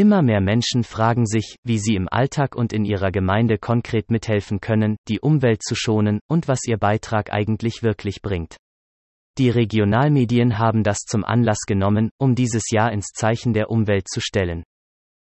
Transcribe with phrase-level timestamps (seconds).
[0.00, 4.58] Immer mehr Menschen fragen sich, wie sie im Alltag und in ihrer Gemeinde konkret mithelfen
[4.58, 8.56] können, die Umwelt zu schonen und was ihr Beitrag eigentlich wirklich bringt.
[9.36, 14.22] Die Regionalmedien haben das zum Anlass genommen, um dieses Jahr ins Zeichen der Umwelt zu
[14.22, 14.62] stellen.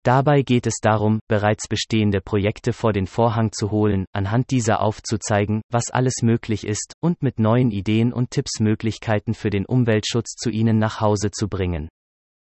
[0.03, 5.61] Dabei geht es darum, bereits bestehende Projekte vor den Vorhang zu holen, anhand dieser aufzuzeigen,
[5.71, 10.49] was alles möglich ist, und mit neuen Ideen und Tipps Möglichkeiten für den Umweltschutz zu
[10.49, 11.87] Ihnen nach Hause zu bringen.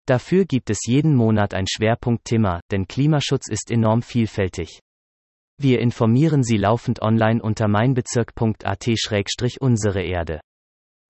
[0.07, 4.79] Dafür gibt es jeden Monat ein Schwerpunktthema, denn Klimaschutz ist enorm vielfältig.
[5.60, 10.39] Wir informieren Sie laufend online unter meinbezirk.at-unsere Erde.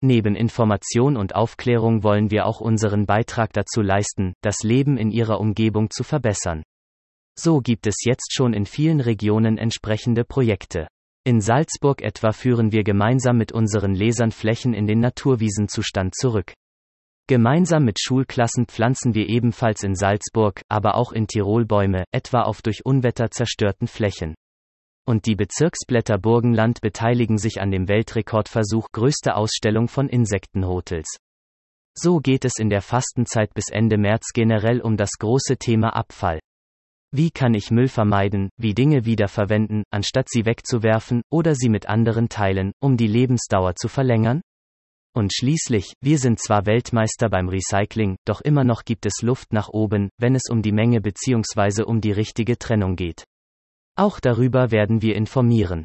[0.02, 5.40] Neben Information und Aufklärung wollen wir auch unseren Beitrag dazu leisten, das Leben in ihrer
[5.40, 6.62] Umgebung zu verbessern.
[7.38, 10.88] So gibt es jetzt schon in vielen Regionen entsprechende Projekte.
[11.24, 16.52] In Salzburg etwa führen wir gemeinsam mit unseren Lesern Flächen in den Naturwiesenzustand zurück.
[17.26, 22.62] Gemeinsam mit Schulklassen pflanzen wir ebenfalls in Salzburg, aber auch in Tirol Bäume, etwa auf
[22.62, 24.34] durch Unwetter zerstörten Flächen
[25.06, 31.18] und die Bezirksblätter Burgenland beteiligen sich an dem Weltrekordversuch größte Ausstellung von Insektenhotels.
[31.96, 36.40] So geht es in der Fastenzeit bis Ende März generell um das große Thema Abfall.
[37.12, 42.28] Wie kann ich Müll vermeiden, wie Dinge wiederverwenden, anstatt sie wegzuwerfen oder sie mit anderen
[42.28, 44.40] teilen, um die Lebensdauer zu verlängern?
[45.16, 49.68] Und schließlich, wir sind zwar Weltmeister beim Recycling, doch immer noch gibt es Luft nach
[49.68, 51.84] oben, wenn es um die Menge bzw.
[51.84, 53.24] um die richtige Trennung geht.
[53.96, 55.84] Auch darüber werden wir informieren.